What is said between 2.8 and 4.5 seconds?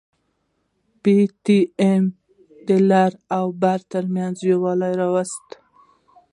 لر او بر ترمنځ